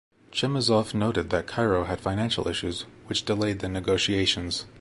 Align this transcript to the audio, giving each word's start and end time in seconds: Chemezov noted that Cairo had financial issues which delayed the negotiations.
Chemezov 0.31 0.95
noted 0.95 1.29
that 1.29 1.45
Cairo 1.45 1.83
had 1.83 2.01
financial 2.01 2.47
issues 2.47 2.85
which 3.05 3.23
delayed 3.23 3.59
the 3.59 3.69
negotiations. 3.69 4.65